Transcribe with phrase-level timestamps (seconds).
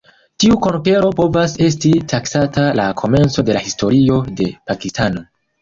[0.43, 5.25] Tiu konkero povas esti taksata la komenco de la historio de Pakistano.